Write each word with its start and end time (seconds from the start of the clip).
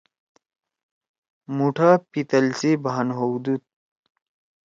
مُوٹھا 1.55 1.91
پِتل 2.11 2.45
سی 2.59 2.71
بھان 2.83 3.07
ہؤدُودُو۔ 3.17 3.67